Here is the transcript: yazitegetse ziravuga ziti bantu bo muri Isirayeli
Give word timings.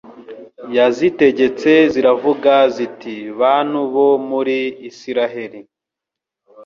yazitegetse 0.75 1.71
ziravuga 1.93 2.53
ziti 2.75 3.15
bantu 3.39 3.79
bo 3.93 4.09
muri 4.29 4.57
Isirayeli 4.89 5.59